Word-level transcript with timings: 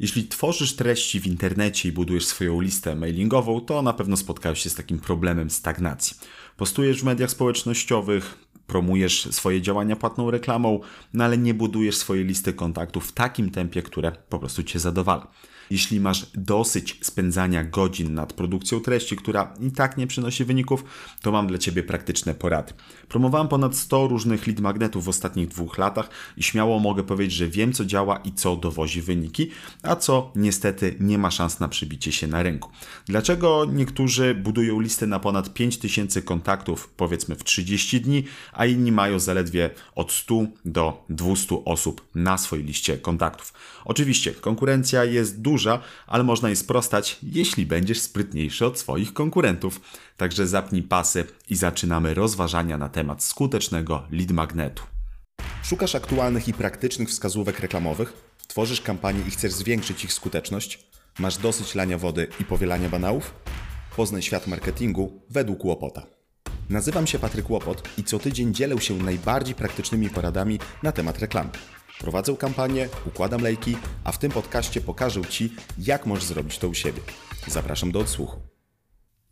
Jeśli 0.00 0.28
tworzysz 0.28 0.76
treści 0.76 1.20
w 1.20 1.26
internecie 1.26 1.88
i 1.88 1.92
budujesz 1.92 2.26
swoją 2.26 2.60
listę 2.60 2.96
mailingową, 2.96 3.60
to 3.60 3.82
na 3.82 3.92
pewno 3.92 4.16
spotkasz 4.16 4.62
się 4.62 4.70
z 4.70 4.74
takim 4.74 4.98
problemem 4.98 5.50
stagnacji. 5.50 6.16
Postujesz 6.56 7.00
w 7.00 7.04
mediach 7.04 7.30
społecznościowych, 7.30 8.38
promujesz 8.66 9.28
swoje 9.30 9.62
działania 9.62 9.96
płatną 9.96 10.30
reklamą, 10.30 10.80
no 11.12 11.24
ale 11.24 11.38
nie 11.38 11.54
budujesz 11.54 11.96
swojej 11.96 12.24
listy 12.24 12.52
kontaktów 12.52 13.06
w 13.06 13.12
takim 13.12 13.50
tempie, 13.50 13.82
które 13.82 14.12
po 14.28 14.38
prostu 14.38 14.62
cię 14.62 14.78
zadowala. 14.78 15.30
Jeśli 15.70 16.00
masz 16.00 16.26
dosyć 16.34 16.98
spędzania 17.02 17.64
godzin 17.64 18.14
nad 18.14 18.32
produkcją 18.32 18.80
treści, 18.80 19.16
która 19.16 19.54
i 19.60 19.70
tak 19.70 19.96
nie 19.96 20.06
przynosi 20.06 20.44
wyników, 20.44 20.84
to 21.22 21.32
mam 21.32 21.46
dla 21.46 21.58
Ciebie 21.58 21.82
praktyczne 21.82 22.34
porady. 22.34 22.72
Promowałem 23.08 23.48
ponad 23.48 23.76
100 23.76 24.08
różnych 24.08 24.46
lead 24.46 24.60
magnetów 24.60 25.04
w 25.04 25.08
ostatnich 25.08 25.48
dwóch 25.48 25.78
latach 25.78 26.10
i 26.36 26.42
śmiało 26.42 26.78
mogę 26.78 27.02
powiedzieć, 27.02 27.36
że 27.36 27.48
wiem 27.48 27.72
co 27.72 27.84
działa 27.84 28.16
i 28.16 28.32
co 28.32 28.56
dowozi 28.56 29.02
wyniki, 29.02 29.50
a 29.82 29.96
co 29.96 30.32
niestety 30.36 30.96
nie 31.00 31.18
ma 31.18 31.30
szans 31.30 31.60
na 31.60 31.68
przybicie 31.68 32.12
się 32.12 32.26
na 32.26 32.42
rynku. 32.42 32.70
Dlaczego 33.06 33.64
niektórzy 33.72 34.34
budują 34.34 34.80
listę 34.80 35.06
na 35.06 35.20
ponad 35.20 35.54
5000 35.54 36.22
kontaktów, 36.22 36.88
powiedzmy 36.96 37.36
w 37.36 37.44
30 37.44 38.00
dni, 38.00 38.24
a 38.52 38.66
inni 38.66 38.92
mają 38.92 39.18
zaledwie 39.18 39.70
od 39.94 40.12
100 40.12 40.34
do 40.64 41.04
200 41.08 41.64
osób 41.64 42.08
na 42.14 42.38
swojej 42.38 42.64
liście 42.64 42.98
kontaktów? 42.98 43.52
Oczywiście 43.84 44.32
konkurencja 44.32 45.04
jest 45.04 45.40
duża, 45.40 45.80
ale 46.06 46.24
można 46.24 46.48
jej 46.48 46.56
sprostać, 46.56 47.18
jeśli 47.22 47.66
będziesz 47.66 48.00
sprytniejszy 48.00 48.66
od 48.66 48.78
swoich 48.78 49.12
konkurentów. 49.12 49.80
Także 50.16 50.46
zapnij 50.46 50.82
pasy 50.82 51.24
i 51.50 51.56
zaczynamy 51.56 52.14
rozważania 52.14 52.78
na 52.78 52.88
temat 52.88 53.22
skutecznego 53.22 54.02
lead 54.10 54.30
magnetu. 54.30 54.82
Szukasz 55.62 55.94
aktualnych 55.94 56.48
i 56.48 56.52
praktycznych 56.52 57.08
wskazówek 57.08 57.60
reklamowych? 57.60 58.12
Tworzysz 58.48 58.80
kampanię 58.80 59.20
i 59.28 59.30
chcesz 59.30 59.52
zwiększyć 59.52 60.04
ich 60.04 60.12
skuteczność? 60.12 60.86
Masz 61.18 61.36
dosyć 61.36 61.74
lania 61.74 61.98
wody 61.98 62.28
i 62.40 62.44
powielania 62.44 62.88
banałów? 62.88 63.34
Poznaj 63.96 64.22
świat 64.22 64.46
marketingu 64.46 65.22
według 65.30 65.64
Łopota. 65.64 66.06
Nazywam 66.70 67.06
się 67.06 67.18
Patryk 67.18 67.50
Łopot 67.50 67.88
i 67.98 68.04
co 68.04 68.18
tydzień 68.18 68.54
dzielę 68.54 68.80
się 68.80 68.94
najbardziej 68.94 69.54
praktycznymi 69.54 70.10
poradami 70.10 70.58
na 70.82 70.92
temat 70.92 71.18
reklamy. 71.18 71.50
Prowadzę 71.98 72.36
kampanię, 72.36 72.88
układam 73.06 73.42
lejki, 73.42 73.76
a 74.04 74.12
w 74.12 74.18
tym 74.18 74.32
podcaście 74.32 74.80
pokażę 74.80 75.24
Ci, 75.24 75.52
jak 75.78 76.06
możesz 76.06 76.24
zrobić 76.24 76.58
to 76.58 76.68
u 76.68 76.74
siebie. 76.74 77.00
Zapraszam 77.46 77.92
do 77.92 77.98
odsłuchu. 77.98 78.40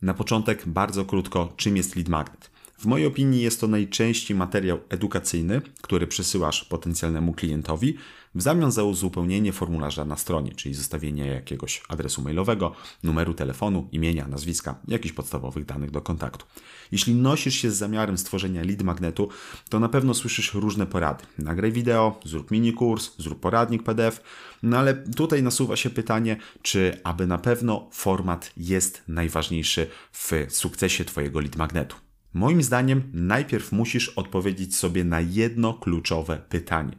Na 0.03 0.15
początek 0.15 0.67
bardzo 0.67 1.05
krótko, 1.05 1.53
czym 1.57 1.77
jest 1.77 1.97
lead 1.97 2.09
magnet. 2.09 2.52
W 2.83 2.87
mojej 2.87 3.07
opinii 3.07 3.43
jest 3.43 3.61
to 3.61 3.69
najczęściej 3.69 4.37
materiał 4.37 4.79
edukacyjny, 4.89 5.61
który 5.83 6.07
przesyłasz 6.07 6.65
potencjalnemu 6.65 7.33
klientowi 7.33 7.97
w 8.35 8.43
zamian 8.43 8.73
za 8.73 8.85
uzupełnienie 8.85 9.53
formularza 9.53 10.05
na 10.05 10.17
stronie, 10.17 10.53
czyli 10.53 10.75
zostawienie 10.75 11.27
jakiegoś 11.27 11.83
adresu 11.89 12.23
mailowego, 12.23 12.73
numeru 13.03 13.35
telefonu, 13.35 13.89
imienia, 13.93 14.29
nazwiska, 14.29 14.75
jakichś 14.89 15.15
podstawowych 15.15 15.65
danych 15.65 15.91
do 15.91 16.01
kontaktu. 16.01 16.47
Jeśli 16.93 17.15
nosisz 17.15 17.55
się 17.55 17.71
z 17.71 17.77
zamiarem 17.77 18.19
stworzenia 18.19 18.63
lead 18.63 18.83
magnetu, 18.83 19.29
to 19.69 19.81
na 19.81 19.89
pewno 19.89 20.15
słyszysz 20.15 20.55
różne 20.55 20.87
porady. 20.87 21.25
Nagraj 21.39 21.73
wideo, 21.73 22.21
zrób 22.25 22.51
mini 22.51 22.73
kurs, 22.73 23.11
zrób 23.19 23.41
poradnik 23.41 23.83
PDF, 23.83 24.23
no 24.63 24.79
ale 24.79 24.95
tutaj 24.95 25.43
nasuwa 25.43 25.77
się 25.77 25.91
pytanie, 25.91 26.37
czy 26.63 27.01
aby 27.05 27.27
na 27.27 27.39
pewno 27.39 27.89
format 27.93 28.53
jest 28.57 29.03
najważniejszy 29.09 29.87
w 30.13 30.47
sukcesie 30.49 31.05
Twojego 31.05 31.41
lead 31.41 31.57
magnetu. 31.57 32.02
Moim 32.35 32.63
zdaniem 32.63 33.11
najpierw 33.13 33.73
musisz 33.73 34.09
odpowiedzieć 34.09 34.77
sobie 34.77 35.05
na 35.05 35.21
jedno 35.21 35.75
kluczowe 35.75 36.43
pytanie. 36.49 36.93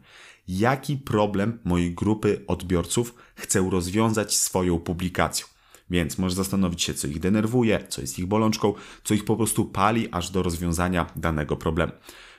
Jaki 0.48 0.98
problem 0.98 1.59
mojej 1.64 1.94
grupy 1.94 2.44
odbiorców 2.48 3.16
chcę 3.36 3.70
rozwiązać 3.72 4.36
swoją 4.36 4.80
publikacją? 4.80 5.48
Więc 5.90 6.17
możesz 6.17 6.34
zastanowić 6.34 6.84
się, 6.84 6.94
co 6.94 7.08
ich 7.08 7.20
denerwuje, 7.20 7.88
co 7.90 8.02
jest 8.02 8.20
ich 8.20 8.25
bolączką, 8.25 8.73
co 9.03 9.14
ich 9.14 9.25
po 9.25 9.36
prostu 9.36 9.66
pali 9.66 10.08
aż 10.12 10.30
do 10.30 10.44
rozwiązania 10.44 11.06
danego 11.16 11.58
problemu. 11.58 11.91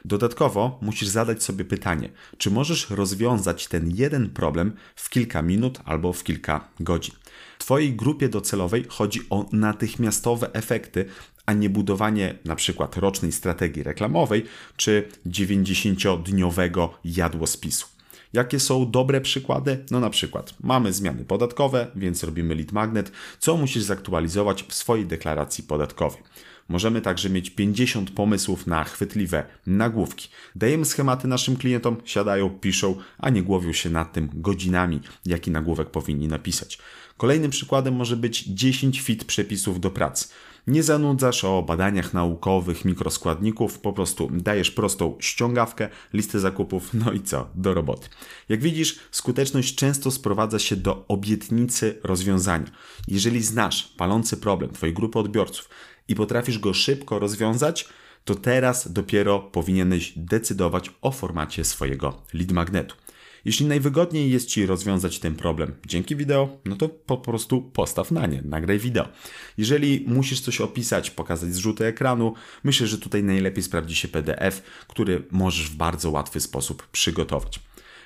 Dodatkowo 0.04 0.78
musisz 0.82 1.08
zadać 1.08 1.42
sobie 1.42 1.64
pytanie, 1.64 2.08
czy 2.38 2.50
możesz 2.50 2.90
rozwiązać 2.90 3.68
ten 3.68 3.90
jeden 3.90 4.30
problem 4.30 4.72
w 4.96 5.10
kilka 5.10 5.42
minut 5.42 5.80
albo 5.84 6.12
w 6.12 6.24
kilka 6.24 6.68
godzin. 6.80 7.14
Twojej 7.58 7.96
grupie 7.96 8.28
docelowej 8.28 8.84
chodzi 8.88 9.20
o 9.30 9.46
natychmiastowe 9.52 10.52
efekty, 10.52 11.04
a 11.46 11.52
nie 11.52 11.70
budowanie 11.70 12.38
na 12.44 12.56
przykład 12.56 12.96
rocznej 12.96 13.32
strategii 13.32 13.82
reklamowej 13.82 14.44
czy 14.76 15.08
90-dniowego 15.26 16.88
jadłospisu. 17.04 17.86
Jakie 18.32 18.60
są 18.60 18.90
dobre 18.90 19.20
przykłady? 19.20 19.84
No 19.90 20.00
na 20.00 20.10
przykład 20.10 20.54
mamy 20.60 20.92
zmiany 20.92 21.24
podatkowe, 21.24 21.86
więc 21.96 22.24
robimy 22.24 22.54
lead 22.54 22.72
magnet, 22.72 23.12
co 23.38 23.56
musisz 23.56 23.82
zaktualizować 23.82 24.62
w 24.62 24.74
swojej 24.74 25.06
deklaracji 25.06 25.64
podatkowej. 25.64 26.22
Możemy 26.68 27.00
także 27.00 27.30
mieć 27.30 27.50
50 27.50 28.10
pomysłów 28.10 28.66
na 28.66 28.84
chwytliwe 28.84 29.44
nagłówki. 29.66 30.28
Dajemy 30.56 30.84
schematy 30.84 31.28
naszym 31.28 31.56
klientom, 31.56 31.96
siadają, 32.04 32.50
piszą, 32.50 32.96
a 33.18 33.30
nie 33.30 33.42
głowią 33.42 33.72
się 33.72 33.90
nad 33.90 34.12
tym 34.12 34.30
godzinami, 34.34 35.00
jaki 35.26 35.50
nagłówek 35.50 35.90
powinni 35.90 36.28
napisać. 36.28 36.78
Kolejnym 37.16 37.50
przykładem 37.50 37.94
może 37.94 38.16
być 38.16 38.44
10 38.44 39.00
fit 39.00 39.24
przepisów 39.24 39.80
do 39.80 39.90
pracy. 39.90 40.28
Nie 40.66 40.82
zanudzasz 40.82 41.44
o 41.44 41.62
badaniach 41.62 42.14
naukowych 42.14 42.84
mikroskładników, 42.84 43.78
po 43.78 43.92
prostu 43.92 44.28
dajesz 44.32 44.70
prostą 44.70 45.16
ściągawkę, 45.20 45.88
listę 46.12 46.40
zakupów, 46.40 46.94
no 46.94 47.12
i 47.12 47.20
co, 47.20 47.48
do 47.54 47.74
roboty. 47.74 48.08
Jak 48.48 48.60
widzisz, 48.60 48.98
skuteczność 49.10 49.74
często 49.74 50.10
sprowadza 50.10 50.58
się 50.58 50.76
do 50.76 51.04
obietnicy 51.08 51.98
rozwiązania. 52.02 52.66
Jeżeli 53.08 53.42
znasz 53.42 53.82
palący 53.96 54.36
problem 54.36 54.72
Twojej 54.72 54.94
grupy 54.94 55.18
odbiorców 55.18 55.68
i 56.08 56.14
potrafisz 56.14 56.58
go 56.58 56.74
szybko 56.74 57.18
rozwiązać, 57.18 57.88
to 58.24 58.34
teraz 58.34 58.92
dopiero 58.92 59.38
powinieneś 59.38 60.12
decydować 60.16 60.90
o 61.02 61.10
formacie 61.10 61.64
swojego 61.64 62.22
lead 62.34 62.52
magnetu. 62.52 63.03
Jeśli 63.44 63.66
najwygodniej 63.66 64.30
jest 64.30 64.48
Ci 64.48 64.66
rozwiązać 64.66 65.18
ten 65.18 65.34
problem 65.34 65.74
dzięki 65.86 66.16
wideo, 66.16 66.58
no 66.64 66.76
to 66.76 66.88
po 66.88 67.16
prostu 67.16 67.62
postaw 67.62 68.10
na 68.10 68.26
nie, 68.26 68.42
nagraj 68.42 68.78
wideo. 68.78 69.08
Jeżeli 69.58 70.04
musisz 70.08 70.40
coś 70.40 70.60
opisać, 70.60 71.10
pokazać 71.10 71.54
zrzuty 71.54 71.84
ekranu, 71.84 72.34
myślę, 72.64 72.86
że 72.86 72.98
tutaj 72.98 73.22
najlepiej 73.22 73.62
sprawdzi 73.62 73.96
się 73.96 74.08
PDF, 74.08 74.62
który 74.88 75.22
możesz 75.30 75.70
w 75.70 75.76
bardzo 75.76 76.10
łatwy 76.10 76.40
sposób 76.40 76.86
przygotować. 76.86 77.60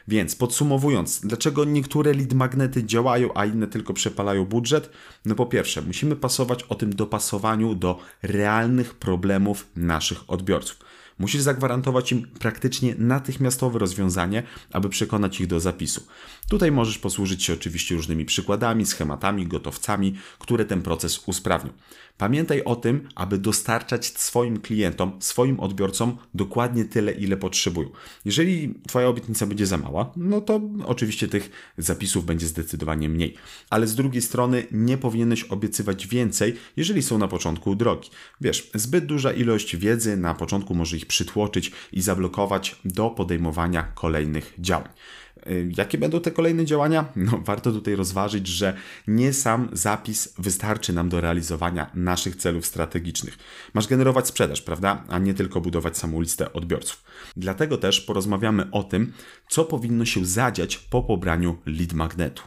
Więc 0.08 0.36
podsumowując, 0.36 1.20
dlaczego 1.20 1.64
niektóre 1.64 2.12
lead 2.12 2.32
magnety 2.32 2.84
działają, 2.84 3.34
a 3.34 3.46
inne 3.46 3.66
tylko 3.66 3.94
przepalają 3.94 4.44
budżet? 4.44 4.90
No 5.24 5.34
po 5.34 5.46
pierwsze, 5.46 5.82
musimy 5.82 6.16
pasować 6.16 6.62
o 6.62 6.74
tym 6.74 6.94
dopasowaniu 6.94 7.74
do 7.74 7.98
realnych 8.22 8.94
problemów 8.94 9.66
naszych 9.76 10.30
odbiorców. 10.30 10.78
Musisz 11.18 11.40
zagwarantować 11.40 12.12
im 12.12 12.22
praktycznie 12.22 12.94
natychmiastowe 12.98 13.78
rozwiązanie, 13.78 14.42
aby 14.72 14.88
przekonać 14.88 15.40
ich 15.40 15.46
do 15.46 15.60
zapisu. 15.60 16.06
Tutaj 16.48 16.72
możesz 16.72 16.98
posłużyć 16.98 17.44
się 17.44 17.52
oczywiście 17.52 17.94
różnymi 17.94 18.24
przykładami, 18.24 18.86
schematami, 18.86 19.46
gotowcami, 19.46 20.14
które 20.38 20.64
ten 20.64 20.82
proces 20.82 21.22
usprawnią. 21.26 21.72
Pamiętaj 22.18 22.64
o 22.64 22.76
tym, 22.76 23.08
aby 23.14 23.38
dostarczać 23.38 24.06
swoim 24.06 24.60
klientom, 24.60 25.12
swoim 25.20 25.60
odbiorcom 25.60 26.16
dokładnie 26.34 26.84
tyle, 26.84 27.12
ile 27.12 27.36
potrzebują. 27.36 27.90
Jeżeli 28.24 28.74
Twoja 28.88 29.08
obietnica 29.08 29.46
będzie 29.46 29.66
za 29.66 29.76
mała, 29.76 30.12
no 30.16 30.40
to 30.40 30.60
oczywiście 30.86 31.28
tych 31.28 31.50
zapisów 31.78 32.26
będzie 32.26 32.46
zdecydowanie 32.46 33.08
mniej. 33.08 33.34
Ale 33.70 33.86
z 33.86 33.94
drugiej 33.94 34.22
strony 34.22 34.66
nie 34.72 34.98
powinieneś 34.98 35.44
obiecywać 35.44 36.06
więcej, 36.06 36.54
jeżeli 36.76 37.02
są 37.02 37.18
na 37.18 37.28
początku 37.28 37.74
drogi. 37.74 38.10
Wiesz, 38.40 38.70
zbyt 38.74 39.06
duża 39.06 39.32
ilość 39.32 39.76
wiedzy 39.76 40.16
na 40.16 40.34
początku 40.34 40.74
może 40.74 40.96
ich 40.96 41.06
przytłoczyć 41.08 41.72
i 41.92 42.02
zablokować 42.02 42.76
do 42.84 43.10
podejmowania 43.10 43.82
kolejnych 43.82 44.54
działań. 44.58 44.88
Y, 45.46 45.70
jakie 45.76 45.98
będą 45.98 46.20
te 46.20 46.30
kolejne 46.30 46.64
działania? 46.64 47.04
No, 47.16 47.40
warto 47.44 47.72
tutaj 47.72 47.96
rozważyć, 47.96 48.46
że 48.46 48.76
nie 49.06 49.32
sam 49.32 49.68
zapis 49.72 50.34
wystarczy 50.38 50.92
nam 50.92 51.08
do 51.08 51.20
realizowania 51.20 51.90
naszych 51.94 52.36
celów 52.36 52.66
strategicznych. 52.66 53.38
Masz 53.74 53.86
generować 53.86 54.26
sprzedaż, 54.26 54.62
prawda? 54.62 55.04
A 55.08 55.18
nie 55.18 55.34
tylko 55.34 55.60
budować 55.60 55.98
samą 55.98 56.20
listę 56.20 56.52
odbiorców. 56.52 57.04
Dlatego 57.36 57.78
też 57.78 58.00
porozmawiamy 58.00 58.70
o 58.70 58.82
tym, 58.82 59.12
co 59.48 59.64
powinno 59.64 60.04
się 60.04 60.26
zadziać 60.26 60.76
po 60.78 61.02
pobraniu 61.02 61.58
lead 61.66 61.92
magnetu. 61.92 62.42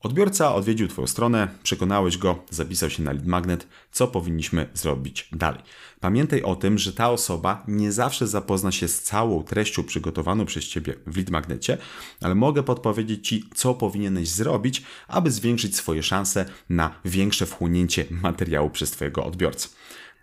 Odbiorca 0.00 0.54
odwiedził 0.54 0.88
Twoją 0.88 1.06
stronę, 1.06 1.48
przekonałeś 1.62 2.18
go, 2.18 2.44
zapisał 2.50 2.90
się 2.90 3.02
na 3.02 3.12
lead 3.12 3.26
magnet, 3.26 3.68
co 3.92 4.06
powinniśmy 4.06 4.68
zrobić 4.74 5.28
dalej. 5.32 5.60
Pamiętaj 6.00 6.42
o 6.42 6.56
tym, 6.56 6.78
że 6.78 6.92
ta 6.92 7.10
osoba 7.10 7.64
nie 7.68 7.92
zawsze 7.92 8.26
zapozna 8.26 8.72
się 8.72 8.88
z 8.88 9.02
całą 9.02 9.42
treścią 9.42 9.82
przygotowaną 9.82 10.46
przez 10.46 10.64
Ciebie 10.64 10.94
w 11.06 11.16
lead 11.16 11.30
magnecie, 11.30 11.78
ale 12.20 12.34
mogę 12.34 12.62
podpowiedzieć 12.62 13.28
Ci, 13.28 13.44
co 13.54 13.74
powinieneś 13.74 14.28
zrobić, 14.28 14.82
aby 15.08 15.30
zwiększyć 15.30 15.76
swoje 15.76 16.02
szanse 16.02 16.44
na 16.68 17.00
większe 17.04 17.46
wchłonięcie 17.46 18.04
materiału 18.10 18.70
przez 18.70 18.90
Twojego 18.90 19.24
odbiorcę. 19.24 19.68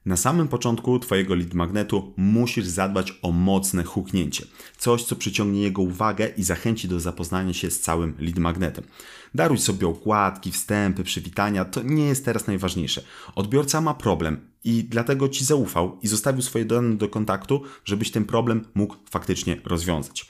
Na 0.06 0.18
samym 0.18 0.48
początku 0.48 1.00
Twojego 1.00 1.36
lead 1.36 1.54
magnetu 1.54 2.14
musisz 2.18 2.66
zadbać 2.66 3.20
o 3.22 3.32
mocne 3.32 3.84
huknięcie. 3.84 4.46
Coś, 4.78 5.04
co 5.04 5.16
przyciągnie 5.16 5.62
jego 5.62 5.82
uwagę 5.82 6.28
i 6.38 6.44
zachęci 6.44 6.88
do 6.88 7.00
zapoznania 7.00 7.54
się 7.54 7.72
z 7.72 7.80
całym 7.80 8.16
lead 8.20 8.38
magnetem. 8.40 8.84
Daruj 9.36 9.58
sobie 9.58 9.88
okładki, 9.88 10.52
wstępy, 10.52 11.04
przywitania, 11.04 11.66
to 11.66 11.82
nie 11.82 12.06
jest 12.06 12.26
teraz 12.26 12.48
najważniejsze. 12.48 13.04
Odbiorca 13.36 13.82
ma 13.82 13.94
problem 13.94 14.50
i 14.64 14.84
dlatego 14.84 15.30
Ci 15.30 15.46
zaufał 15.46 16.00
i 16.02 16.08
zostawił 16.08 16.42
swoje 16.42 16.66
dane 16.66 16.96
do 16.96 17.10
kontaktu, 17.10 17.62
żebyś 17.86 18.12
ten 18.12 18.26
problem 18.26 18.66
mógł 18.76 18.96
faktycznie 19.12 19.62
rozwiązać. 19.66 20.26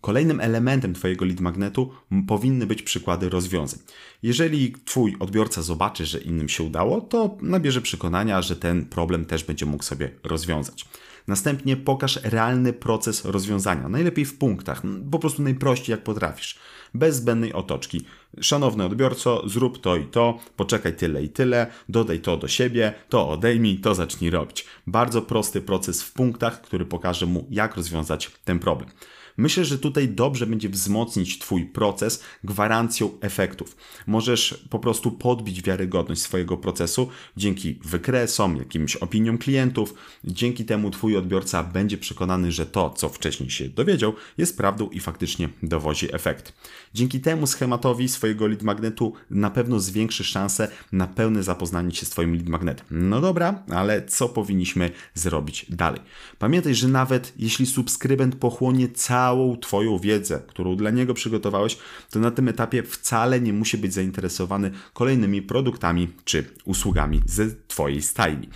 Kolejnym 0.00 0.40
elementem 0.40 0.94
Twojego 0.94 1.24
lead 1.24 1.40
magnetu 1.40 1.90
powinny 2.28 2.66
być 2.66 2.82
przykłady 2.82 3.28
rozwiązań. 3.28 3.80
Jeżeli 4.22 4.74
Twój 4.84 5.16
odbiorca 5.20 5.62
zobaczy, 5.62 6.06
że 6.06 6.20
innym 6.20 6.48
się 6.48 6.62
udało, 6.62 7.00
to 7.00 7.36
nabierze 7.42 7.82
przekonania, 7.82 8.42
że 8.42 8.56
ten 8.56 8.84
problem 8.84 9.24
też 9.24 9.44
będzie 9.44 9.66
mógł 9.66 9.84
sobie 9.84 10.10
rozwiązać. 10.24 10.88
Następnie 11.28 11.76
pokaż 11.76 12.20
realny 12.22 12.72
proces 12.72 13.24
rozwiązania, 13.24 13.88
najlepiej 13.88 14.24
w 14.24 14.38
punktach, 14.38 14.82
po 15.10 15.18
prostu 15.18 15.42
najprościej 15.42 15.92
jak 15.92 16.04
potrafisz, 16.04 16.58
bez 16.94 17.16
zbędnej 17.16 17.52
otoczki. 17.52 18.04
Szanowny 18.40 18.84
odbiorco, 18.84 19.48
zrób 19.48 19.80
to 19.80 19.96
i 19.96 20.06
to, 20.06 20.38
poczekaj 20.56 20.96
tyle 20.96 21.22
i 21.22 21.28
tyle, 21.28 21.66
dodaj 21.88 22.20
to 22.20 22.36
do 22.36 22.48
siebie, 22.48 22.94
to 23.08 23.28
odejmij, 23.28 23.78
to 23.78 23.94
zacznij 23.94 24.30
robić. 24.30 24.66
Bardzo 24.86 25.22
prosty 25.22 25.60
proces 25.60 26.02
w 26.02 26.12
punktach, 26.12 26.62
który 26.62 26.84
pokaże 26.84 27.26
mu, 27.26 27.46
jak 27.50 27.76
rozwiązać 27.76 28.30
ten 28.44 28.58
problem. 28.58 28.90
Myślę, 29.36 29.64
że 29.64 29.78
tutaj 29.78 30.08
dobrze 30.08 30.46
będzie 30.46 30.68
wzmocnić 30.68 31.38
Twój 31.38 31.66
proces 31.66 32.22
gwarancją 32.44 33.10
efektów. 33.20 33.76
Możesz 34.06 34.64
po 34.70 34.78
prostu 34.78 35.12
podbić 35.12 35.62
wiarygodność 35.62 36.22
swojego 36.22 36.56
procesu 36.56 37.08
dzięki 37.36 37.78
wykresom, 37.84 38.56
jakimś 38.56 38.96
opiniom 38.96 39.38
klientów. 39.38 39.94
Dzięki 40.24 40.64
temu 40.64 40.90
Twój 40.90 41.16
odbiorca 41.16 41.62
będzie 41.62 41.98
przekonany, 41.98 42.52
że 42.52 42.66
to, 42.66 42.90
co 42.90 43.08
wcześniej 43.08 43.50
się 43.50 43.68
dowiedział, 43.68 44.14
jest 44.38 44.56
prawdą 44.56 44.88
i 44.88 45.00
faktycznie 45.00 45.48
dowozi 45.62 46.14
efekt. 46.14 46.52
Dzięki 46.94 47.20
temu 47.20 47.46
schematowi 47.46 48.08
swojego 48.08 48.46
lead 48.46 48.62
magnetu 48.62 49.12
na 49.30 49.50
pewno 49.50 49.80
zwiększy 49.80 50.24
szansę 50.24 50.68
na 50.92 51.06
pełne 51.06 51.42
zapoznanie 51.42 51.94
się 51.94 52.06
z 52.06 52.10
Twoim 52.10 52.34
lead 52.34 52.48
magnetem. 52.48 52.86
No 52.90 53.20
dobra, 53.20 53.62
ale 53.70 54.06
co 54.06 54.28
powinniśmy 54.28 54.90
zrobić 55.14 55.66
dalej? 55.68 56.00
Pamiętaj, 56.38 56.74
że 56.74 56.88
nawet 56.88 57.32
jeśli 57.38 57.66
subskrybent 57.66 58.36
pochłonie 58.36 58.88
cały 58.88 59.21
całą 59.22 59.56
Twoją 59.56 59.98
wiedzę, 59.98 60.42
którą 60.46 60.76
dla 60.76 60.90
niego 60.90 61.14
przygotowałeś, 61.14 61.78
to 62.10 62.20
na 62.20 62.30
tym 62.30 62.48
etapie 62.48 62.82
wcale 62.82 63.40
nie 63.40 63.52
musi 63.52 63.78
być 63.78 63.94
zainteresowany 63.94 64.70
kolejnymi 64.92 65.42
produktami 65.42 66.08
czy 66.24 66.44
usługami 66.64 67.20
ze 67.26 67.46
Twojej 67.68 68.02
stajni. 68.02 68.48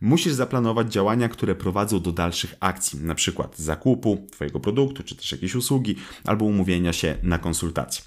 Musisz 0.00 0.32
zaplanować 0.32 0.92
działania, 0.92 1.28
które 1.28 1.54
prowadzą 1.54 2.00
do 2.00 2.12
dalszych 2.12 2.54
akcji, 2.60 3.00
na 3.00 3.14
przykład 3.14 3.58
zakupu 3.58 4.26
Twojego 4.32 4.60
produktu, 4.60 5.02
czy 5.02 5.16
też 5.16 5.32
jakiejś 5.32 5.54
usługi, 5.54 5.96
albo 6.24 6.44
umówienia 6.44 6.92
się 6.92 7.18
na 7.22 7.38
konsultację. 7.38 8.04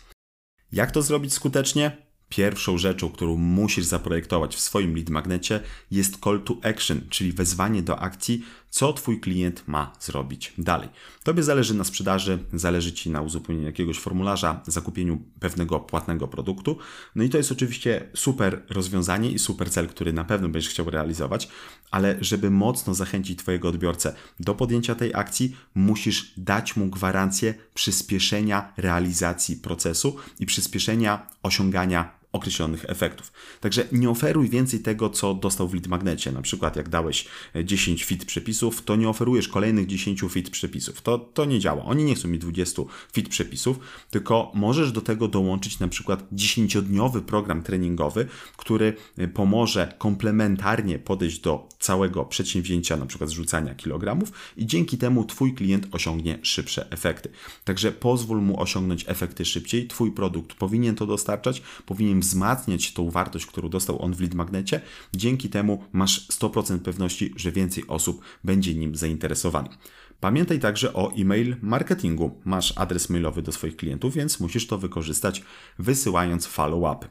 Jak 0.72 0.92
to 0.92 1.02
zrobić 1.02 1.34
skutecznie? 1.34 1.98
Pierwszą 2.30 2.78
rzeczą, 2.78 3.10
którą 3.10 3.38
musisz 3.38 3.86
zaprojektować 3.86 4.56
w 4.56 4.60
swoim 4.60 4.96
lead 4.96 5.10
magnecie 5.10 5.60
jest 5.92 6.18
call 6.24 6.42
to 6.42 6.56
action, 6.64 7.02
czyli 7.10 7.34
wezwanie 7.34 7.82
do 7.82 8.00
akcji, 8.00 8.44
co 8.72 8.94
Twój 8.94 9.20
klient 9.20 9.64
ma 9.68 9.94
zrobić 10.00 10.54
dalej. 10.58 10.90
Tobie 11.24 11.44
zależy 11.44 11.74
na 11.74 11.84
sprzedaży, 11.84 12.40
zależy 12.54 12.94
Ci 12.94 13.10
na 13.10 13.22
uzupełnieniu 13.22 13.68
jakiegoś 13.68 14.00
formularza, 14.00 14.62
zakupieniu 14.68 15.22
pewnego 15.40 15.80
płatnego 15.80 16.28
produktu. 16.28 16.78
No 17.16 17.24
i 17.24 17.30
to 17.30 17.38
jest 17.38 17.52
oczywiście 17.52 18.10
super 18.14 18.64
rozwiązanie 18.70 19.32
i 19.32 19.40
super 19.40 19.72
cel, 19.72 19.88
który 19.88 20.14
na 20.14 20.24
pewno 20.24 20.50
będziesz 20.50 20.72
chciał 20.72 20.90
realizować, 20.90 21.50
ale 21.92 22.18
żeby 22.22 22.50
mocno 22.50 22.94
zachęcić 22.94 23.40
Twojego 23.40 23.70
odbiorcę 23.70 24.16
do 24.40 24.56
podjęcia 24.56 24.96
tej 24.96 25.14
akcji, 25.14 25.56
musisz 25.76 26.34
dać 26.38 26.76
mu 26.76 26.88
gwarancję 26.88 27.54
przyspieszenia 27.74 28.74
realizacji 28.78 29.56
procesu 29.56 30.16
i 30.40 30.46
przyspieszenia 30.46 31.28
osiągania 31.44 32.21
określonych 32.32 32.86
efektów. 32.88 33.32
Także 33.60 33.88
nie 33.92 34.10
oferuj 34.10 34.50
więcej 34.50 34.80
tego, 34.80 35.10
co 35.10 35.34
dostał 35.34 35.68
w 35.68 35.74
lead 35.74 35.88
magnecie. 35.88 36.32
Na 36.32 36.42
przykład 36.42 36.76
jak 36.76 36.90
dałeś 36.90 37.28
10 37.64 38.04
fit 38.04 38.26
przepisów, 38.26 38.84
to 38.84 38.96
nie 38.96 39.10
oferujesz 39.10 39.48
kolejnych 39.48 39.88
10 39.88 40.22
fit 40.30 40.50
przepisów. 40.50 41.02
To, 41.02 41.18
to 41.20 41.46
nie 41.46 41.60
działa. 41.60 41.86
Oni 41.86 42.04
nie 42.04 42.16
chcą 42.16 42.28
mi 42.28 42.40
20 42.40 42.82
fit 43.14 43.30
przepisów, 43.30 43.80
tylko 44.10 44.52
możesz 44.56 44.92
do 44.92 45.02
tego 45.02 45.28
dołączyć 45.28 45.80
na 45.80 45.88
przykład 45.88 46.32
10-dniowy 46.34 47.22
program 47.22 47.64
treningowy, 47.64 48.28
który 48.58 48.94
e, 49.18 49.28
pomoże 49.28 49.94
komplementarnie 49.98 51.00
podejść 51.00 51.40
do 51.40 51.70
całego 51.80 52.26
przedsięwzięcia, 52.26 52.98
na 52.98 53.06
przykład 53.06 53.30
zrzucania 53.30 53.76
kilogramów 53.76 54.32
i 54.58 54.66
dzięki 54.66 54.98
temu 54.98 55.26
Twój 55.26 55.54
klient 55.54 55.88
osiągnie 55.92 56.40
szybsze 56.42 56.92
efekty. 56.92 57.30
Także 57.64 57.92
pozwól 57.92 58.42
mu 58.42 58.62
osiągnąć 58.62 59.06
efekty 59.08 59.46
szybciej. 59.46 59.88
Twój 59.88 60.12
produkt 60.12 60.54
powinien 60.54 60.96
to 60.96 61.06
dostarczać, 61.06 61.62
powinien 61.86 62.21
wzmacniać 62.22 62.94
tą 62.94 63.10
wartość, 63.10 63.46
którą 63.46 63.70
dostał 63.70 64.02
on 64.02 64.14
w 64.14 64.22
lead 64.22 64.34
magnecie. 64.34 64.82
Dzięki 65.14 65.50
temu 65.50 65.84
masz 65.92 66.28
100% 66.28 66.80
pewności, 66.80 67.34
że 67.36 67.52
więcej 67.52 67.88
osób 67.88 68.22
będzie 68.44 68.76
nim 68.76 68.96
zainteresowanych. 68.96 69.78
Pamiętaj 70.22 70.60
także 70.60 70.94
o 70.94 71.12
e-mail 71.18 71.56
marketingu. 71.62 72.42
Masz 72.46 72.74
adres 72.76 73.10
mailowy 73.10 73.42
do 73.42 73.52
swoich 73.52 73.76
klientów, 73.76 74.14
więc 74.14 74.40
musisz 74.40 74.68
to 74.68 74.78
wykorzystać 74.78 75.44
wysyłając 75.80 76.48
follow-up. 76.48 77.08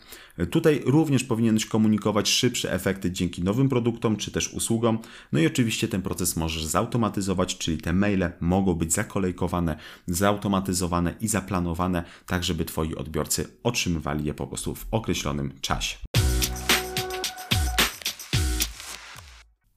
Tutaj 0.51 0.83
również 0.87 1.25
powinieneś 1.25 1.67
komunikować 1.67 2.29
szybsze 2.29 2.73
efekty 2.73 3.11
dzięki 3.11 3.43
nowym 3.43 3.69
produktom 3.69 4.17
czy 4.17 4.31
też 4.31 4.53
usługom. 4.53 4.99
No 5.33 5.41
i 5.41 5.47
oczywiście 5.47 5.89
ten 5.89 6.03
proces 6.03 6.37
możesz 6.37 6.65
zautomatyzować, 6.65 7.59
czyli 7.59 7.79
te 7.79 7.93
maile 7.93 8.31
mogą 8.41 8.75
być 8.75 8.93
zakolejkowane, 8.93 9.77
zautomatyzowane 10.07 11.15
i 11.21 11.29
zaplanowane, 11.29 12.05
tak 12.27 12.45
żeby 12.45 12.65
Twoi 12.65 12.95
odbiorcy 12.95 13.47
otrzymywali 13.63 14.25
je 14.25 14.35
po 14.35 14.47
prostu 14.47 14.75
w 14.75 14.87
określonym 14.91 15.53
czasie. 15.61 16.10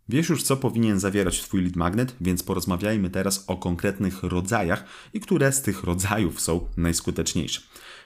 Wiesz 0.09 0.29
już, 0.29 0.43
co 0.43 0.57
powinien 0.57 0.99
zawierać 0.99 1.41
Twój 1.41 1.61
lead 1.61 1.75
magnet, 1.75 2.15
więc 2.21 2.43
porozmawiajmy 2.43 3.09
teraz 3.09 3.43
o 3.47 3.57
konkretnych 3.57 4.23
rodzajach 4.23 4.85
i 5.13 5.19
które 5.19 5.51
z 5.51 5.61
tych 5.61 5.83
rodzajów 5.83 6.41
są 6.41 6.67
najskuteczniejsze. 6.77 7.61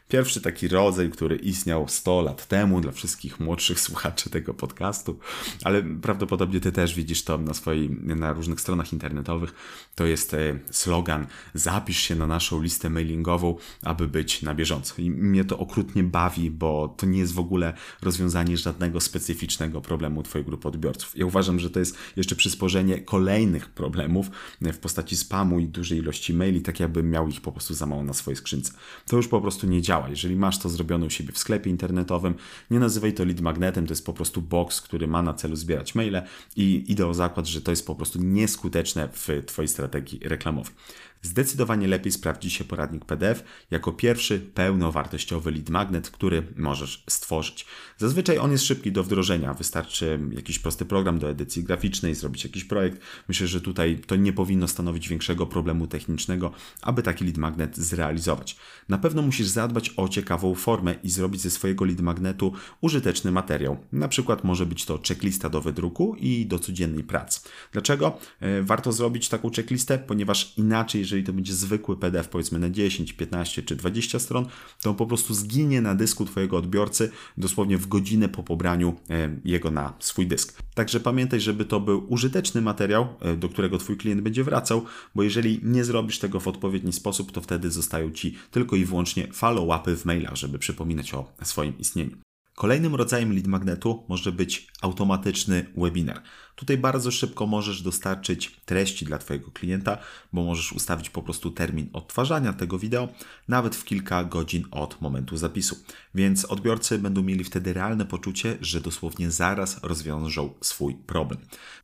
Pierwszy 0.08 0.42
taki 0.42 0.68
rodzaj, 0.68 1.10
który 1.10 1.36
istniał 1.36 1.88
100 1.88 2.22
lat 2.22 2.48
temu 2.48 2.82
dla 2.82 2.92
wszystkich 2.92 3.40
młodszych 3.40 3.80
słuchaczy 3.80 4.30
tego 4.30 4.54
podcastu, 4.54 5.20
ale 5.64 5.84
prawdopodobnie 5.84 6.60
ty 6.60 6.72
też 6.72 6.96
widzisz 6.96 7.24
to 7.24 7.38
na 7.38 7.54
swojej, 7.54 7.90
na 7.90 8.34
różnych 8.34 8.62
stronach 8.62 8.94
internetowych. 8.94 9.54
To 9.96 10.06
jest 10.06 10.34
e, 10.34 10.60
slogan: 10.72 11.28
zapisz 11.54 11.98
się 11.98 12.16
na 12.16 12.28
naszą 12.28 12.62
listę 12.62 12.90
mailingową, 12.90 13.58
aby 13.82 14.08
być 14.08 14.42
na 14.42 14.56
bieżąco. 14.56 14.94
I 14.98 15.12
mnie 15.12 15.46
to 15.46 15.60
okrutnie 15.60 16.04
bawi, 16.04 16.52
bo 16.52 16.96
to 16.98 17.06
nie 17.06 17.20
jest 17.20 17.34
w 17.34 17.40
ogóle 17.40 17.74
rozwiązanie 18.02 18.58
żadnego 18.58 19.02
specyficznego 19.02 19.82
problemu 19.82 20.24
twojej 20.24 20.46
grupy 20.46 20.68
odbiorców. 20.68 21.18
Ja 21.18 21.26
uważam, 21.26 21.60
że 21.60 21.70
to 21.70 21.80
jest 21.80 21.98
jeszcze 22.16 22.36
przysporzenie 22.36 23.02
kolejnych 23.02 23.70
problemów 23.70 24.30
w 24.62 24.78
postaci 24.78 25.18
spamu 25.18 25.60
i 25.60 25.68
dużej 25.68 26.00
ilości 26.00 26.34
maili, 26.34 26.62
tak 26.62 26.80
jakbym 26.80 27.10
miał 27.10 27.28
ich 27.28 27.42
po 27.42 27.52
prostu 27.52 27.74
za 27.74 27.86
mało 27.86 28.04
na 28.04 28.14
swojej 28.14 28.38
skrzynce. 28.38 28.74
To 29.08 29.18
już 29.18 29.28
po 29.28 29.42
prostu 29.42 29.68
nie 29.68 29.82
działa 29.82 29.97
działa. 29.98 30.10
Jeżeli 30.10 30.36
masz 30.36 30.60
to 30.60 30.70
zrobione 30.70 31.06
u 31.06 31.10
siebie 31.10 31.32
w 31.32 31.38
sklepie 31.38 31.70
internetowym, 31.70 32.36
nie 32.72 32.80
nazywaj 32.80 33.14
to 33.14 33.26
lead 33.26 33.42
magnetem, 33.42 33.88
to 33.88 33.92
jest 33.92 34.06
po 34.06 34.14
prostu 34.14 34.42
box, 34.42 34.82
który 34.82 35.08
ma 35.08 35.22
na 35.22 35.34
celu 35.34 35.56
zbierać 35.56 35.96
maile 35.96 36.22
i 36.56 36.86
idę 36.88 37.08
o 37.08 37.14
zakład, 37.14 37.48
że 37.48 37.62
to 37.62 37.72
jest 37.72 37.88
po 37.88 37.96
prostu 37.96 38.20
nieskuteczne 38.20 39.10
w 39.14 39.44
Twojej 39.46 39.68
strategii 39.68 40.20
reklamowej. 40.24 40.74
Zdecydowanie 41.22 41.88
lepiej 41.88 42.12
sprawdzi 42.12 42.50
się 42.50 42.64
poradnik 42.64 43.06
PDF 43.06 43.44
jako 43.72 43.92
pierwszy 43.92 44.40
pełnowartościowy 44.40 45.52
lead 45.52 45.70
magnet, 45.70 46.10
który 46.10 46.44
możesz 46.56 47.04
stworzyć. 47.10 47.66
Zazwyczaj 47.98 48.38
on 48.38 48.52
jest 48.52 48.64
szybki 48.64 48.92
do 48.92 49.04
wdrożenia, 49.04 49.54
wystarczy 49.54 50.20
jakiś 50.32 50.60
prosty 50.60 50.86
program 50.86 51.20
do 51.20 51.30
edycji 51.30 51.64
graficznej, 51.64 52.16
zrobić 52.16 52.44
jakiś 52.44 52.64
projekt. 52.64 53.02
Myślę, 53.28 53.48
że 53.48 53.62
tutaj 53.62 54.00
to 54.08 54.16
nie 54.16 54.34
powinno 54.34 54.68
stanowić 54.68 55.10
większego 55.10 55.46
problemu 55.46 55.88
technicznego, 55.88 56.52
aby 56.82 57.04
taki 57.04 57.26
lead 57.26 57.38
magnet 57.38 57.78
zrealizować. 57.78 58.58
Na 58.90 58.98
pewno 58.98 59.22
musisz 59.22 59.48
zadbać 59.48 59.94
o 59.98 60.08
ciekawą 60.08 60.56
formę 60.56 60.96
i 61.04 61.10
zrobić 61.10 61.42
ze 61.42 61.50
swojego 61.50 61.86
lead 61.86 62.02
magnetu 62.02 62.54
użyteczny 62.82 63.32
materiał. 63.32 63.78
Na 63.92 64.08
przykład 64.08 64.44
może 64.44 64.66
być 64.66 64.86
to 64.86 65.00
checklista 65.08 65.50
do 65.50 65.62
wydruku 65.62 66.16
i 66.20 66.46
do 66.46 66.60
codziennej 66.60 67.04
pracy. 67.04 67.40
Dlaczego? 67.72 68.18
E, 68.40 68.62
warto 68.64 68.92
zrobić 68.92 69.30
taką 69.30 69.52
checklistę, 69.52 69.98
ponieważ 69.98 70.54
inaczej, 70.58 71.06
jeżeli 71.08 71.24
to 71.24 71.34
będzie 71.34 71.54
zwykły 71.54 71.98
PDF, 71.98 72.28
powiedzmy 72.28 72.60
na 72.60 72.70
10, 72.70 73.14
15 73.14 73.64
czy 73.64 73.76
20 73.76 74.20
stron, 74.20 74.46
to 74.82 74.90
on 74.90 74.96
po 74.96 75.06
prostu 75.06 75.34
zginie 75.34 75.82
na 75.82 75.96
dysku 75.96 76.26
Twojego 76.26 76.58
odbiorcy 76.58 77.12
dosłownie 77.38 77.78
w 77.78 77.88
godzinę 77.88 78.30
po 78.30 78.44
pobraniu 78.44 78.96
e, 79.10 79.40
jego 79.46 79.72
na 79.72 79.94
swój 80.00 80.28
dysk. 80.28 80.62
Także 80.74 81.00
pamiętaj, 81.00 81.42
żeby 81.42 81.66
to 81.66 81.80
był 81.80 82.06
użyteczny 82.14 82.62
materiał, 82.62 83.08
e, 83.22 83.38
do 83.38 83.50
którego 83.50 83.78
Twój 83.78 83.98
klient 83.98 84.22
będzie 84.22 84.44
wracał, 84.44 84.86
bo 85.16 85.24
jeżeli 85.24 85.60
nie 85.64 85.84
zrobisz 85.84 86.20
tego 86.20 86.40
w 86.40 86.48
odpowiedni 86.48 86.94
sposób, 86.94 87.32
to 87.32 87.42
wtedy 87.42 87.72
zostają 87.72 88.12
Ci 88.12 88.36
tylko 88.52 88.76
i 88.76 88.86
wyłącznie 88.86 89.28
follow-upy 89.28 89.96
w 89.96 90.06
mailach, 90.06 90.36
żeby 90.36 90.60
przypominać 90.60 91.14
o 91.14 91.32
swoim 91.44 91.78
istnieniu. 91.78 92.27
Kolejnym 92.58 92.96
rodzajem 92.96 93.34
lead 93.34 93.48
magnetu 93.48 94.04
może 94.08 94.32
być 94.32 94.68
automatyczny 94.82 95.66
webinar. 95.78 96.22
Tutaj 96.56 96.78
bardzo 96.78 97.12
szybko 97.12 97.48
możesz 97.48 97.82
dostarczyć 97.82 98.62
treści 98.66 99.06
dla 99.06 99.18
Twojego 99.18 99.52
klienta, 99.52 99.98
bo 100.34 100.44
możesz 100.44 100.74
ustawić 100.74 101.10
po 101.10 101.22
prostu 101.22 101.52
termin 101.52 101.90
odtwarzania 101.94 102.54
tego 102.54 102.80
wideo 102.80 103.08
nawet 103.48 103.76
w 103.76 103.84
kilka 103.84 104.24
godzin 104.24 104.64
od 104.72 105.02
momentu 105.02 105.38
zapisu. 105.38 105.78
Więc 106.16 106.46
odbiorcy 106.46 107.00
będą 107.00 107.24
mieli 107.24 107.44
wtedy 107.44 107.74
realne 107.74 108.06
poczucie, 108.06 108.58
że 108.62 108.82
dosłownie 108.82 109.32
zaraz 109.32 109.84
rozwiążą 109.84 110.54
swój 110.62 110.96
problem. 110.96 111.40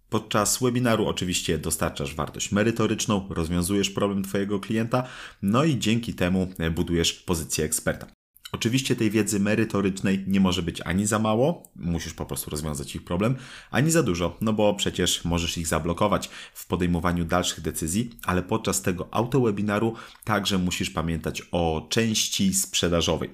Podczas 0.09 0.59
webinaru 0.63 1.07
oczywiście 1.07 1.57
dostarczasz 1.57 2.15
wartość 2.15 2.51
merytoryczną, 2.51 3.27
rozwiązujesz 3.29 3.89
problem 3.89 4.23
Twojego 4.23 4.59
klienta, 4.59 5.03
no 5.41 5.63
i 5.63 5.79
dzięki 5.79 6.13
temu 6.13 6.53
budujesz 6.75 7.13
pozycję 7.13 7.65
eksperta. 7.65 8.12
Oczywiście 8.53 8.95
tej 8.95 9.11
wiedzy 9.11 9.39
merytorycznej 9.39 10.23
nie 10.27 10.39
może 10.39 10.61
być 10.63 10.81
ani 10.81 11.05
za 11.05 11.19
mało, 11.19 11.63
musisz 11.75 12.13
po 12.13 12.25
prostu 12.25 12.49
rozwiązać 12.49 12.95
ich 12.95 13.03
problem, 13.03 13.35
ani 13.71 13.91
za 13.91 14.03
dużo, 14.03 14.37
no 14.41 14.53
bo 14.53 14.73
przecież 14.73 15.25
możesz 15.25 15.57
ich 15.57 15.67
zablokować 15.67 16.29
w 16.53 16.67
podejmowaniu 16.67 17.25
dalszych 17.25 17.61
decyzji, 17.61 18.09
ale 18.25 18.43
podczas 18.43 18.81
tego 18.81 19.07
autowebinaru 19.11 19.93
także 20.23 20.57
musisz 20.57 20.89
pamiętać 20.89 21.43
o 21.51 21.87
części 21.89 22.53
sprzedażowej. 22.53 23.29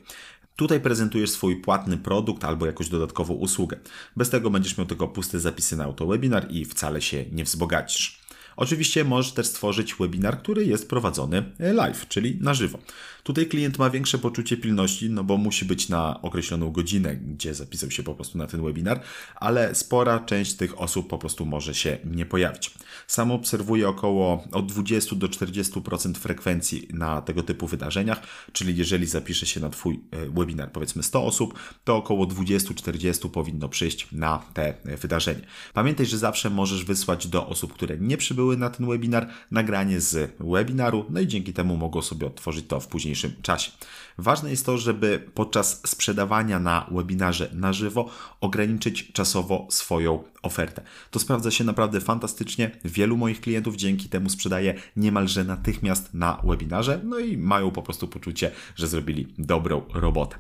Tutaj 0.55 0.79
prezentujesz 0.79 1.29
swój 1.29 1.55
płatny 1.61 1.97
produkt 1.97 2.45
albo 2.45 2.65
jakąś 2.65 2.89
dodatkową 2.89 3.33
usługę. 3.33 3.77
Bez 4.15 4.29
tego 4.29 4.49
będziesz 4.49 4.77
miał 4.77 4.87
tylko 4.87 5.07
puste 5.07 5.39
zapisy 5.39 5.77
na 5.77 5.83
autowebinar 5.83 6.51
i 6.51 6.65
wcale 6.65 7.01
się 7.01 7.25
nie 7.31 7.43
wzbogacisz. 7.43 8.28
Oczywiście 8.59 9.03
możesz 9.03 9.31
też 9.31 9.47
stworzyć 9.47 9.95
webinar, 9.95 10.41
który 10.41 10.65
jest 10.65 10.89
prowadzony 10.89 11.43
live, 11.59 12.07
czyli 12.07 12.37
na 12.41 12.53
żywo. 12.53 12.79
Tutaj 13.23 13.45
klient 13.45 13.77
ma 13.77 13.89
większe 13.89 14.17
poczucie 14.17 14.57
pilności, 14.57 15.09
no 15.09 15.23
bo 15.23 15.37
musi 15.37 15.65
być 15.65 15.89
na 15.89 16.21
określoną 16.21 16.71
godzinę, 16.71 17.15
gdzie 17.15 17.53
zapisał 17.53 17.91
się 17.91 18.03
po 18.03 18.15
prostu 18.15 18.37
na 18.37 18.47
ten 18.47 18.63
webinar, 18.63 19.01
ale 19.35 19.75
spora 19.75 20.19
część 20.19 20.53
tych 20.53 20.81
osób 20.81 21.07
po 21.07 21.17
prostu 21.17 21.45
może 21.45 21.73
się 21.73 21.97
nie 22.05 22.25
pojawić. 22.25 22.71
Sam 23.07 23.31
obserwuję 23.31 23.89
około 23.89 24.43
od 24.51 24.71
20 24.71 25.15
do 25.15 25.27
40% 25.27 26.15
frekwencji 26.15 26.87
na 26.93 27.21
tego 27.21 27.43
typu 27.43 27.67
wydarzeniach, 27.67 28.21
czyli 28.53 28.77
jeżeli 28.77 29.05
zapisze 29.05 29.45
się 29.45 29.59
na 29.59 29.69
Twój 29.69 29.99
e, 30.11 30.25
webinar 30.25 30.71
powiedzmy 30.71 31.03
100 31.03 31.25
osób, 31.25 31.59
to 31.83 31.95
około 31.95 32.25
20-40 32.25 33.29
powinno 33.29 33.69
przyjść 33.69 34.07
na 34.11 34.43
te 34.53 34.73
wydarzenie. 35.01 35.41
Pamiętaj, 35.73 36.05
że 36.05 36.17
zawsze 36.17 36.49
możesz 36.49 36.85
wysłać 36.85 37.27
do 37.27 37.47
osób, 37.47 37.73
które 37.73 37.97
nie 37.97 38.17
przybyły 38.17 38.48
na 38.57 38.69
ten 38.69 38.87
webinar, 38.87 39.27
nagranie 39.51 40.01
z 40.01 40.35
webinaru, 40.39 41.05
no 41.09 41.19
i 41.19 41.27
dzięki 41.27 41.53
temu 41.53 41.77
mogą 41.77 42.01
sobie 42.01 42.27
otworzyć 42.27 42.67
to 42.67 42.79
w 42.79 42.87
późniejszym 42.87 43.33
czasie. 43.41 43.71
Ważne 44.17 44.49
jest 44.49 44.65
to, 44.65 44.77
żeby 44.77 45.29
podczas 45.33 45.81
sprzedawania 45.87 46.59
na 46.59 46.85
webinarze 46.91 47.49
na 47.53 47.73
żywo 47.73 48.09
ograniczyć 48.41 49.11
czasowo 49.11 49.67
swoją 49.69 50.23
ofertę. 50.41 50.81
To 51.11 51.19
sprawdza 51.19 51.51
się 51.51 51.63
naprawdę 51.63 52.01
fantastycznie. 52.01 52.71
Wielu 52.85 53.17
moich 53.17 53.41
klientów 53.41 53.75
dzięki 53.75 54.09
temu 54.09 54.29
sprzedaje 54.29 54.73
niemalże 54.95 55.43
natychmiast 55.43 56.13
na 56.13 56.41
webinarze, 56.43 57.01
no 57.03 57.19
i 57.19 57.37
mają 57.37 57.71
po 57.71 57.81
prostu 57.81 58.07
poczucie, 58.07 58.51
że 58.75 58.87
zrobili 58.87 59.27
dobrą 59.37 59.81
robotę. 59.93 60.35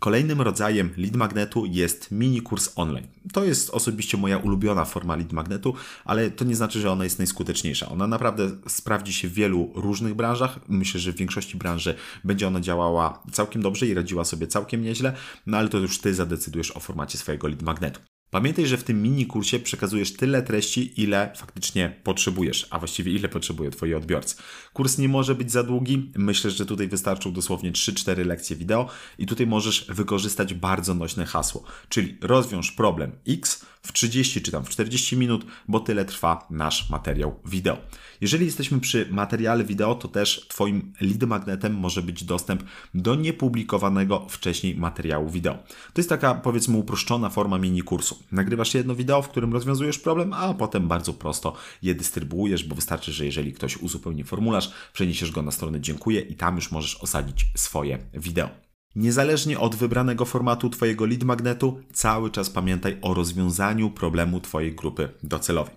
Kolejnym 0.00 0.40
rodzajem 0.40 0.90
lead 0.96 1.16
magnetu 1.16 1.66
jest 1.66 2.10
mini 2.10 2.42
kurs 2.42 2.72
online. 2.76 3.06
To 3.32 3.44
jest 3.44 3.70
osobiście 3.70 4.16
moja 4.16 4.38
ulubiona 4.38 4.84
forma 4.84 5.16
lead 5.16 5.32
magnetu, 5.32 5.74
ale 6.04 6.30
to 6.30 6.44
nie 6.44 6.56
znaczy, 6.56 6.80
że 6.80 6.90
ona 6.90 7.04
jest 7.04 7.18
najskuteczniejsza. 7.18 7.49
Ona 7.90 8.06
naprawdę 8.06 8.50
sprawdzi 8.68 9.12
się 9.12 9.28
w 9.28 9.34
wielu 9.34 9.72
różnych 9.74 10.14
branżach. 10.14 10.60
Myślę, 10.68 11.00
że 11.00 11.12
w 11.12 11.16
większości 11.16 11.56
branży 11.56 11.94
będzie 12.24 12.46
ona 12.46 12.60
działała 12.60 13.22
całkiem 13.32 13.62
dobrze 13.62 13.86
i 13.86 13.94
radziła 13.94 14.24
sobie 14.24 14.46
całkiem 14.46 14.82
nieźle, 14.82 15.12
no 15.46 15.58
ale 15.58 15.68
to 15.68 15.78
już 15.78 15.98
Ty 15.98 16.14
zadecydujesz 16.14 16.76
o 16.76 16.80
formacie 16.80 17.18
swojego 17.18 17.48
lead 17.48 17.62
magnetu. 17.62 18.00
Pamiętaj, 18.30 18.66
że 18.66 18.76
w 18.76 18.84
tym 18.84 19.02
mini 19.02 19.26
kursie 19.26 19.58
przekazujesz 19.58 20.12
tyle 20.12 20.42
treści, 20.42 21.02
ile 21.02 21.32
faktycznie 21.36 22.00
potrzebujesz, 22.04 22.66
a 22.70 22.78
właściwie 22.78 23.12
ile 23.12 23.28
potrzebują 23.28 23.70
Twoi 23.70 23.94
odbiorcy. 23.94 24.36
Kurs 24.72 24.98
nie 24.98 25.08
może 25.08 25.34
być 25.34 25.52
za 25.52 25.62
długi. 25.62 26.12
Myślę, 26.16 26.50
że 26.50 26.66
tutaj 26.66 26.88
wystarczą 26.88 27.32
dosłownie 27.32 27.72
3-4 27.72 28.26
lekcje 28.26 28.56
wideo 28.56 28.88
i 29.18 29.26
tutaj 29.26 29.46
możesz 29.46 29.86
wykorzystać 29.88 30.54
bardzo 30.54 30.94
nośne 30.94 31.26
hasło, 31.26 31.64
czyli 31.88 32.18
rozwiąż 32.20 32.72
problem 32.72 33.12
X 33.28 33.66
w 33.82 33.92
30 33.92 34.42
czy 34.42 34.52
tam 34.52 34.64
w 34.64 34.68
40 34.68 35.16
minut, 35.16 35.46
bo 35.68 35.80
tyle 35.80 36.04
trwa 36.04 36.46
nasz 36.50 36.90
materiał 36.90 37.40
wideo. 37.44 37.78
Jeżeli 38.20 38.46
jesteśmy 38.46 38.80
przy 38.80 39.08
materiale 39.10 39.64
wideo, 39.64 39.94
to 39.94 40.08
też 40.08 40.46
Twoim 40.48 40.92
lead 41.00 41.22
magnetem 41.22 41.74
może 41.74 42.02
być 42.02 42.24
dostęp 42.24 42.64
do 42.94 43.14
niepublikowanego 43.14 44.26
wcześniej 44.28 44.74
materiału 44.74 45.30
wideo. 45.30 45.54
To 45.92 46.00
jest 46.00 46.08
taka 46.08 46.34
powiedzmy 46.34 46.76
uproszczona 46.76 47.30
forma 47.30 47.58
mini 47.58 47.82
kursu. 47.82 48.22
Nagrywasz 48.32 48.74
jedno 48.74 48.94
wideo, 48.94 49.22
w 49.22 49.28
którym 49.28 49.52
rozwiązujesz 49.52 49.98
problem, 49.98 50.32
a 50.32 50.54
potem 50.54 50.88
bardzo 50.88 51.12
prosto 51.12 51.56
je 51.82 51.94
dystrybuujesz, 51.94 52.64
bo 52.64 52.74
wystarczy, 52.74 53.12
że 53.12 53.26
jeżeli 53.26 53.52
ktoś 53.52 53.76
uzupełni 53.76 54.24
formularz, 54.24 54.72
przeniesiesz 54.92 55.30
go 55.30 55.42
na 55.42 55.50
stronę 55.50 55.80
dziękuję 55.80 56.20
i 56.20 56.34
tam 56.34 56.56
już 56.56 56.70
możesz 56.70 56.96
osadzić 56.96 57.46
swoje 57.56 57.98
wideo. 58.14 58.69
Niezależnie 58.96 59.60
od 59.60 59.76
wybranego 59.76 60.24
formatu 60.24 60.70
Twojego 60.70 61.06
lead 61.06 61.22
magnetu, 61.22 61.80
cały 61.92 62.30
czas 62.30 62.50
pamiętaj 62.50 62.98
o 63.02 63.14
rozwiązaniu 63.14 63.90
problemu 63.90 64.40
Twojej 64.40 64.74
grupy 64.74 65.08
docelowej. 65.22 65.74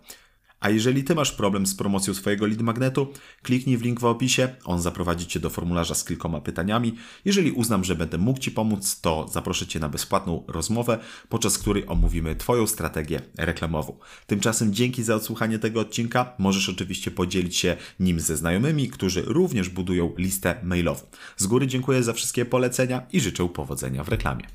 A 0.63 0.69
jeżeli 0.69 1.03
Ty 1.03 1.15
masz 1.15 1.31
problem 1.31 1.67
z 1.67 1.75
promocją 1.75 2.13
swojego 2.13 2.45
lead 2.45 2.61
magnetu, 2.61 3.07
kliknij 3.41 3.77
w 3.77 3.81
link 3.81 3.99
w 3.99 4.05
opisie, 4.05 4.49
on 4.65 4.81
zaprowadzi 4.81 5.27
Cię 5.27 5.39
do 5.39 5.49
formularza 5.49 5.95
z 5.95 6.05
kilkoma 6.05 6.41
pytaniami. 6.41 6.95
Jeżeli 7.25 7.51
uznam, 7.51 7.83
że 7.83 7.95
będę 7.95 8.17
mógł 8.17 8.39
Ci 8.39 8.51
pomóc, 8.51 9.01
to 9.01 9.27
zaproszę 9.31 9.67
Cię 9.67 9.79
na 9.79 9.89
bezpłatną 9.89 10.43
rozmowę, 10.47 10.99
podczas 11.29 11.57
której 11.57 11.87
omówimy 11.87 12.35
Twoją 12.35 12.67
strategię 12.67 13.21
reklamową. 13.37 13.97
Tymczasem 14.27 14.73
dzięki 14.73 15.03
za 15.03 15.15
odsłuchanie 15.15 15.59
tego 15.59 15.79
odcinka. 15.79 16.33
Możesz 16.39 16.69
oczywiście 16.69 17.11
podzielić 17.11 17.57
się 17.57 17.77
nim 17.99 18.19
ze 18.19 18.37
znajomymi, 18.37 18.89
którzy 18.89 19.21
również 19.21 19.69
budują 19.69 20.13
listę 20.17 20.55
mailową. 20.63 21.05
Z 21.37 21.47
góry 21.47 21.67
dziękuję 21.67 22.03
za 22.03 22.13
wszystkie 22.13 22.45
polecenia 22.45 23.01
i 23.11 23.21
życzę 23.21 23.49
powodzenia 23.49 24.03
w 24.03 24.09
reklamie. 24.09 24.45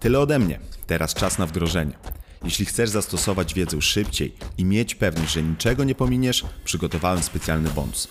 Tyle 0.00 0.18
ode 0.18 0.38
mnie. 0.38 0.60
Teraz 0.86 1.14
czas 1.14 1.38
na 1.38 1.46
wdrożenie. 1.46 2.15
Jeśli 2.46 2.66
chcesz 2.66 2.90
zastosować 2.90 3.54
wiedzę 3.54 3.82
szybciej 3.82 4.32
i 4.58 4.64
mieć 4.64 4.94
pewność, 4.94 5.32
że 5.32 5.42
niczego 5.42 5.84
nie 5.84 5.94
pominiesz, 5.94 6.44
przygotowałem 6.64 7.22
specjalny 7.22 7.70
bonus. 7.70 8.08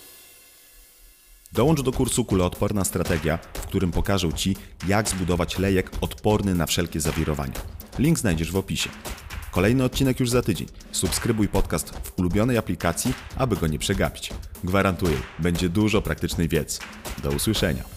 Dołącz 1.53 1.81
do 1.81 1.91
kursu 1.91 2.25
Kuloodporna 2.25 2.85
Strategia, 2.85 3.37
w 3.53 3.59
którym 3.59 3.91
pokażę 3.91 4.33
Ci, 4.33 4.55
jak 4.87 5.09
zbudować 5.09 5.59
lejek 5.59 5.91
odporny 6.01 6.55
na 6.55 6.65
wszelkie 6.65 7.01
zawirowania. 7.01 7.53
Link 7.99 8.19
znajdziesz 8.19 8.51
w 8.51 8.55
opisie. 8.55 8.89
Kolejny 9.51 9.83
odcinek 9.83 10.19
już 10.19 10.29
za 10.29 10.41
tydzień. 10.41 10.67
Subskrybuj 10.91 11.47
podcast 11.47 11.89
w 11.89 12.19
ulubionej 12.19 12.57
aplikacji, 12.57 13.13
aby 13.37 13.55
go 13.55 13.67
nie 13.67 13.79
przegapić. 13.79 14.29
Gwarantuję, 14.63 15.17
będzie 15.39 15.69
dużo 15.69 16.01
praktycznej 16.01 16.47
wiedzy. 16.49 16.79
Do 17.23 17.31
usłyszenia. 17.31 17.94